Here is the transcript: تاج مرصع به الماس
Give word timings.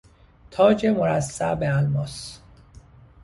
تاج 0.51 0.85
مرصع 0.85 1.55
به 1.55 1.77
الماس 1.79 2.39